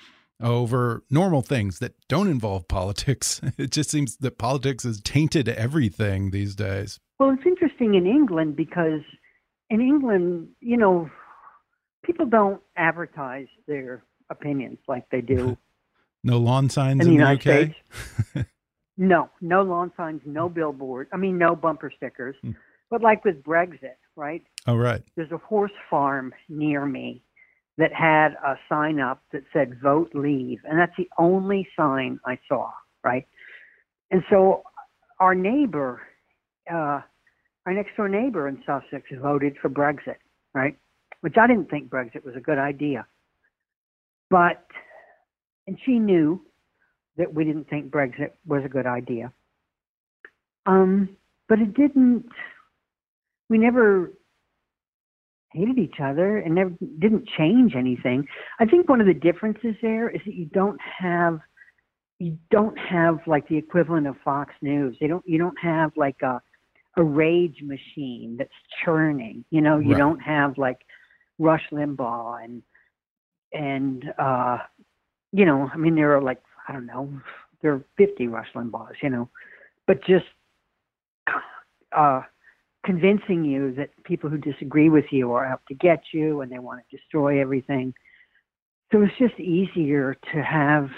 [0.43, 3.41] over normal things that don't involve politics.
[3.57, 6.99] It just seems that politics has tainted everything these days.
[7.19, 9.03] Well, it's interesting in England because
[9.71, 11.09] in England, you know,
[12.05, 15.57] people don't advertise their opinions like they do
[16.25, 17.75] no lawn signs in the United UK?
[18.33, 18.49] States.
[18.97, 21.09] no, no lawn signs, no billboard.
[21.13, 22.35] I mean, no bumper stickers.
[22.43, 22.53] Hmm.
[22.91, 24.43] But like with Brexit, right?
[24.67, 25.03] Oh, right.
[25.17, 27.23] There's a horse farm near me
[27.77, 32.39] that had a sign up that said "Vote Leave," and that's the only sign I
[32.49, 32.71] saw,
[33.03, 33.27] right?
[34.11, 34.63] And so
[35.19, 36.03] our neighbor,
[36.71, 37.01] uh,
[37.67, 40.17] our next door neighbor in Sussex, voted for Brexit,
[40.55, 40.77] right?
[41.21, 43.07] Which I didn't think Brexit was a good idea,
[44.31, 44.65] but
[45.67, 46.41] and she knew
[47.17, 49.33] that we didn't think Brexit was a good idea.
[50.67, 51.17] Um,
[51.49, 52.27] but it didn't.
[53.49, 54.13] We never
[55.53, 58.27] hated each other and never didn't change anything.
[58.59, 61.41] I think one of the differences there is that you don't have
[62.19, 64.97] you don't have like the equivalent of Fox News.
[65.01, 66.41] They don't you don't have like a
[66.97, 68.51] a rage machine that's
[68.85, 69.45] churning.
[69.51, 69.99] You know, you Right.
[69.99, 70.79] don't have like
[71.39, 72.63] Rush Limbaugh and
[73.53, 74.59] and uh
[75.35, 77.13] you know, I mean there are like I don't know,
[77.61, 79.29] there are 50 Rush Limbaughs, you know,
[79.87, 80.27] but just
[81.97, 82.23] uh
[82.87, 86.59] convincing you that people who disagree with you are out to get you and they
[86.59, 87.93] want to destroy everything.
[88.93, 90.89] So it's just easier to have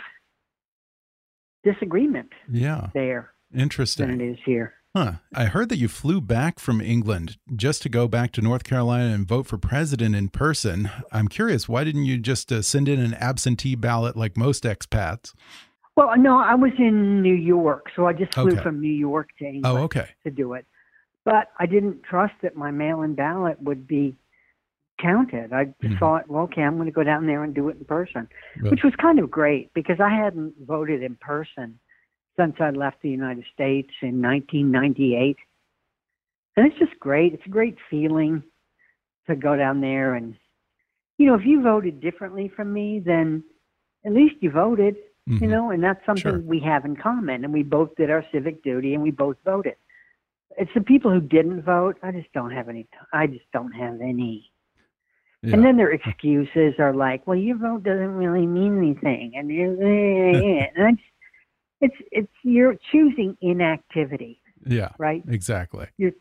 [1.65, 2.91] disagreement Yeah.
[2.93, 4.21] there than Interesting.
[4.21, 4.75] it is here.
[4.97, 5.13] Huh.
[5.35, 9.13] I heard that you flew back from England just to go back to North Carolina
[9.13, 10.89] and vote for president in person.
[11.13, 15.35] I'm curious, why didn't you just uh, send in an absentee ballot like most expats?
[15.97, 18.63] Well, no, I was in New York, so I just flew Okay.
[18.63, 20.09] from New York to England Oh, okay.
[20.25, 20.65] to do it.
[21.27, 24.17] But I didn't trust that my mail-in ballot would be
[24.99, 25.53] counted.
[25.53, 25.99] I just Mhm.
[25.99, 28.71] thought, well, okay, I'm going to go down there and do it in person, Really?
[28.71, 31.79] which was kind of great because I hadn't voted in person
[32.39, 35.37] since I left the United States in 1998.
[36.57, 37.35] And it's just great.
[37.35, 38.43] It's a great feeling
[39.27, 40.37] to go down there and,
[41.19, 43.43] you know, if you voted differently from me, then
[44.05, 44.97] at least you voted
[45.27, 45.51] you Mhm.
[45.51, 46.39] know, and that's something Sure.
[46.39, 47.45] we have in common.
[47.45, 49.75] And we both did our civic duty, and we both voted.
[50.57, 51.99] It's the people who didn't vote.
[52.03, 52.87] I just don't have any.
[53.13, 54.51] I just don't have any.
[55.43, 55.55] Yeah.
[55.55, 59.79] And then their excuses are like, "Well, your vote doesn't really mean anything," and you,
[59.81, 61.03] and I just,
[61.81, 65.23] it's it's you're choosing inactivity, yeah, right?
[65.29, 65.87] exactly.
[65.99, 66.13] You're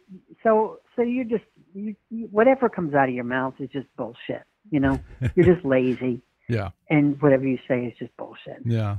[0.44, 4.44] so so you're just you, you, whatever comes out of your mouth is just bullshit.
[4.72, 5.00] You know,
[5.36, 6.70] you're just lazy, Yeah.
[6.90, 8.58] and whatever you say is just bullshit.
[8.66, 8.98] Yeah.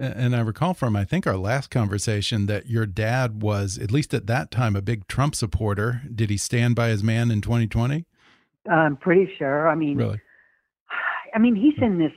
[0.00, 4.14] And I recall from, I think, our last conversation that your dad was, at least
[4.14, 6.02] at that time, a big Trump supporter.
[6.14, 8.04] Did he stand by his man in 2020?
[8.70, 9.66] I'm pretty sure.
[9.68, 10.20] I mean, Really?
[11.34, 12.12] I mean, he's in this.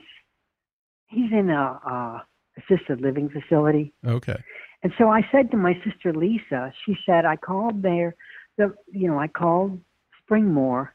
[1.08, 2.24] He's in a, a
[2.58, 4.36] assisted living facility, Okay.
[4.82, 6.72] and so I said to my sister Lisa.
[6.84, 8.14] She said I called there.
[8.58, 9.80] The you know I called
[10.28, 10.88] Springmoor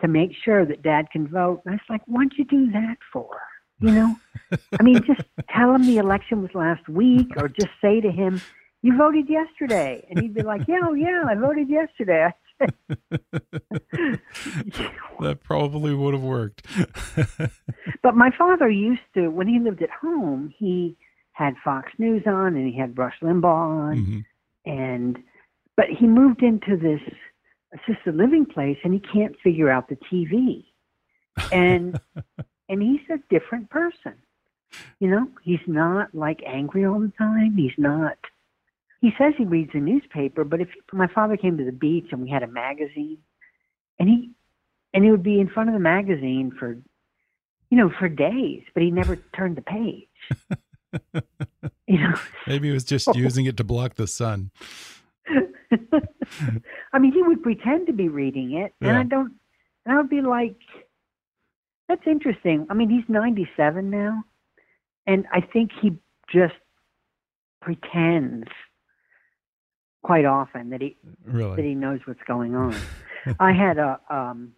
[0.00, 1.62] to make sure that Dad can vote.
[1.64, 3.40] And I was like, what'd you do that for?
[3.80, 4.16] You know,
[4.78, 8.40] I mean, just tell him the election was last week, or just say to him,
[8.82, 12.28] "You voted yesterday," and he'd be like, "Yeah, oh, yeah, I voted yesterday."
[15.20, 16.66] That probably would have worked.
[18.02, 20.96] But my father used to, when he lived at home, he
[21.32, 24.24] had Fox News on and he had Rush Limbaugh on, Mhm.
[24.66, 25.18] and
[25.76, 27.00] but he moved into this
[27.74, 30.64] assisted living place and he can't figure out the TV,
[31.52, 32.00] and
[32.68, 34.14] and he's a different person.
[35.00, 37.56] You know, he's not like angry all the time.
[37.56, 38.16] He's not.
[39.00, 42.20] He says he reads the newspaper, but if my father came to the beach and
[42.20, 43.18] we had a magazine,
[43.98, 44.30] and he
[44.92, 46.78] and he would be in front of the magazine for
[47.70, 50.08] you know, for days, but he never turned the page.
[51.86, 52.14] you know,
[52.46, 54.50] Maybe he was just using it to block the sun.
[56.92, 59.00] I mean, he would pretend to be reading it, and Yeah.
[59.00, 59.34] I don't.
[59.84, 60.56] And I would be like,
[61.88, 64.24] "That's interesting." I mean, he's ninety-seven now,
[65.06, 65.92] and I think he
[66.32, 66.54] just
[67.60, 68.48] pretends
[70.02, 70.96] quite often that he
[71.56, 72.74] that he knows what's going on.
[73.40, 74.52] I had a um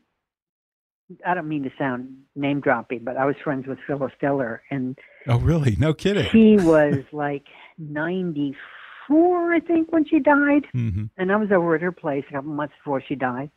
[1.27, 4.97] I don't mean to sound name dropping, but I was friends with Phyllis Diller and
[5.27, 5.77] Oh, really?
[5.77, 6.29] No kidding.
[6.31, 7.47] she was like
[7.79, 12.33] 94 I think when she died hmm and I was over at her place a
[12.35, 13.51] couple months before she died.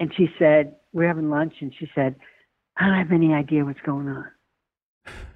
[0.00, 2.14] And she said, we We're having lunch and she said,
[2.76, 4.26] I don't have any idea what's going on.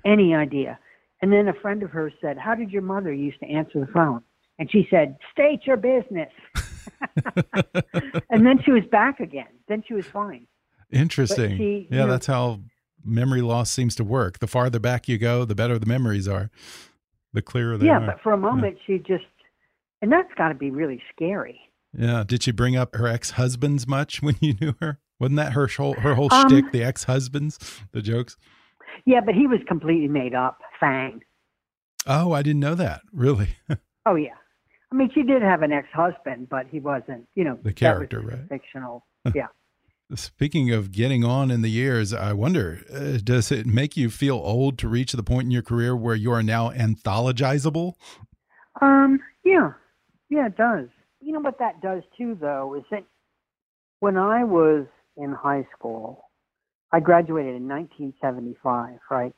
[0.05, 0.78] Any idea.
[1.20, 3.93] And then a friend of hers said, How did your mother used to answer the
[3.93, 4.22] phone?
[4.59, 6.30] And she said, State your business.
[8.30, 9.46] and then she was back again.
[9.68, 10.46] Then she was fine.
[10.90, 11.57] Interesting.
[11.57, 12.61] she, yeah, you know- that's how
[13.05, 14.38] memory loss seems to work.
[14.38, 16.50] The farther back you go, the better the memories are,
[17.32, 18.07] the clearer they yeah, are.
[18.07, 19.24] but for a moment she just,
[20.00, 21.61] and that's got to be really scary.
[21.96, 22.24] Yeah.
[22.26, 24.98] Did she bring up her ex husbands much when you knew her?
[25.18, 26.72] Wasn't that her whole her whole Um, shtick?
[26.72, 27.59] The ex husbands,
[27.92, 28.36] the jokes.
[29.05, 30.59] Yeah, but he was completely made up.
[30.80, 31.22] Fang.
[32.07, 33.03] Oh, I didn't know that.
[33.12, 33.57] Really?
[34.05, 34.34] Oh yeah.
[34.93, 37.26] I mean, she did have an ex-husband, but he wasn't.
[37.34, 38.49] You know, The character, right?
[38.49, 39.07] Fictional.
[39.34, 39.47] Yeah.
[40.14, 44.34] Speaking of getting on in the years, I wonder, uh, does it make you feel
[44.34, 47.95] old to reach the point in your career where you are now anthologizable?
[48.82, 49.20] Um.
[49.45, 49.72] Yeah.
[50.28, 50.88] Yeah, it does.
[51.20, 53.05] You know what that does too, though, is that
[54.01, 54.86] when I was
[55.16, 56.24] in high school,
[56.90, 59.34] I graduated in 1975, right?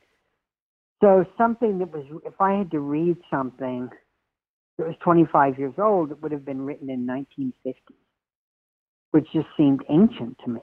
[1.03, 3.91] So something that was, if I had to read something
[4.79, 7.95] that was 25 years old, it would have been written in 1950,
[9.13, 10.61] which just seemed ancient to me,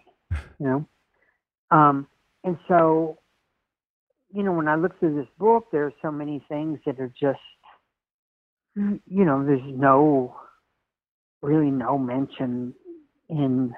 [0.59, 0.85] you know?
[1.71, 2.07] Um,
[2.43, 3.19] and so,
[4.33, 7.13] you know, when I look through this book, there are so many things that are
[7.19, 7.39] just,
[8.75, 10.35] you know, there's no,
[11.41, 12.73] really no mention
[13.29, 13.73] in,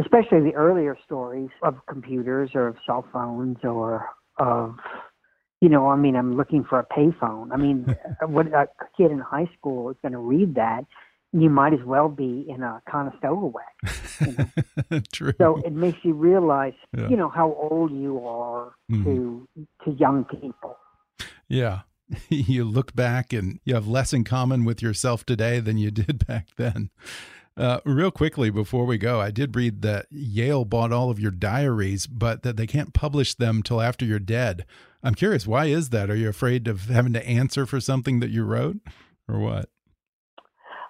[0.00, 4.06] especially the earlier stories of computers or of cell phones or
[4.38, 4.76] of,
[5.60, 7.48] you know, I mean, I'm looking for a payphone.
[7.52, 7.96] I mean,
[8.26, 10.84] what a kid in high school is going to read that?
[11.32, 13.52] You might as well be in a Conestoga
[14.18, 14.52] wagon.
[15.12, 15.32] True.
[15.38, 17.08] So it makes you realize, Yeah.
[17.08, 19.04] you know, how old you are Mhm.
[19.04, 19.48] to
[19.84, 20.76] to young people.
[21.48, 21.80] Yeah.
[22.30, 26.26] You look back and you have less in common with yourself today than you did
[26.26, 26.88] back then.
[27.54, 31.32] Uh, real quickly before we go, I did read that Yale bought all of your
[31.32, 34.64] diaries, but that they can't publish them till after you're dead.
[35.02, 36.10] I'm curious, why is that?
[36.10, 38.78] Are you afraid of having to answer for something that you wrote,
[39.28, 39.68] or what?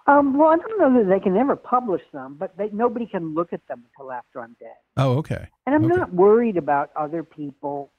[0.06, 3.34] Um, well, I don't know that they can ever publish them, but they, nobody can
[3.34, 4.72] look at them until after I'm dead.
[4.96, 5.48] Oh, okay.
[5.66, 5.94] And I'm Okay.
[5.96, 7.92] not worried about other people.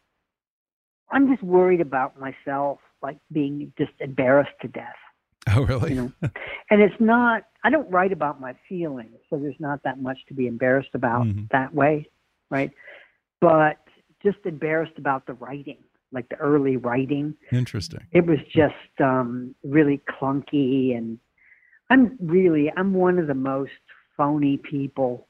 [1.12, 4.96] I'm just worried about myself, like being just embarrassed to death.
[5.56, 5.92] Oh, really?
[5.92, 6.30] You know,
[6.70, 7.44] and it's not.
[7.64, 11.26] I don't write about my feelings, so there's not that much to be embarrassed about
[11.26, 11.50] Mhm.
[11.52, 12.08] that way,
[12.52, 12.72] right?
[13.42, 13.78] But
[14.22, 15.78] just embarrassed about the writing,
[16.12, 17.36] like the early writing.
[17.52, 18.06] Interesting.
[18.12, 21.20] it was just um really clunky and
[21.90, 23.72] i'm really i'm one of the most
[24.18, 25.28] phony people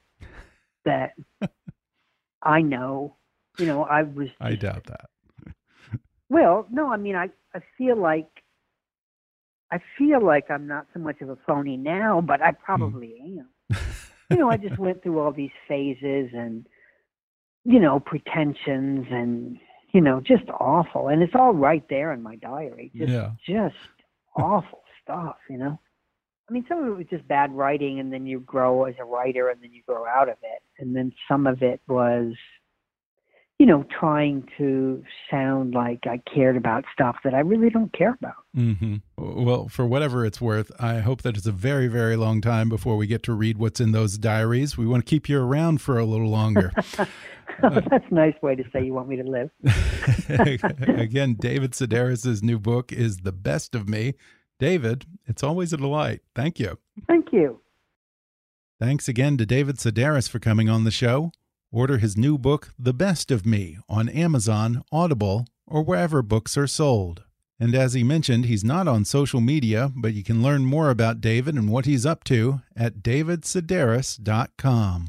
[0.84, 1.14] that
[2.42, 3.14] i know
[3.58, 5.10] you know i was I doubt that.
[6.28, 8.28] well no i mean i i feel like
[9.70, 13.48] i feel like i'm not so much of a phony now but i probably am
[14.30, 16.66] you know i just went through all these phases and
[17.64, 19.58] you know pretensions and
[19.92, 23.30] you know just awful and it's all right there in my diary just Yeah.
[23.46, 23.74] just
[24.36, 25.78] awful stuff, you know.
[26.48, 29.04] I mean, some of it was just bad writing, and then you grow as a
[29.04, 32.32] writer, and then you grow out of it, and then some of it was,
[33.60, 38.14] you know, trying to sound like I cared about stuff that I really don't care
[38.20, 38.34] about.
[38.56, 38.96] Mm-hmm.
[39.16, 42.96] Well, for whatever it's worth, I hope that it's a very, very long time before
[42.96, 44.76] we get to read what's in those diaries.
[44.76, 46.72] We want to keep you around for a little longer.
[47.62, 49.50] That's a nice way to say you want me to live.
[50.98, 54.14] Again, David Sedaris' new book is The Best of Me.
[54.58, 56.20] David, it's always a delight.
[56.34, 56.78] Thank you.
[57.06, 57.60] Thank you.
[58.78, 61.32] Thanks again to David Sedaris for coming on the show.
[61.70, 66.66] Order his new book, The Best of Me, on Amazon, Audible, or wherever books are
[66.66, 67.24] sold.
[67.58, 71.20] And as he mentioned, he's not on social media, but you can learn more about
[71.20, 75.08] David and what he's up to at davidsedaris.com.